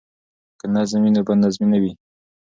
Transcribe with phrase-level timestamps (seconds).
[0.59, 1.91] که نظم وي نو بد نظمي نه وي.